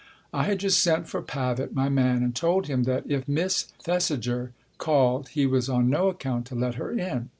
I 0.33 0.45
had 0.45 0.57
just 0.57 0.79
sent 0.81 1.07
for 1.07 1.21
Pavitt, 1.21 1.75
my 1.75 1.87
man, 1.87 2.23
and 2.23 2.35
told 2.35 2.65
him 2.65 2.85
that 2.85 3.03
if 3.05 3.27
Miss 3.27 3.65
Thesiger 3.83 4.51
called 4.79 5.27
he 5.27 5.45
was 5.45 5.69
on 5.69 5.91
no 5.91 6.07
account 6.07 6.47
to 6.47 6.55
let 6.55 6.73
her 6.73 6.89
in. 6.91 7.29